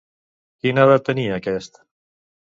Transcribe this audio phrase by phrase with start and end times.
[0.63, 1.79] Quina edat tenia aquest?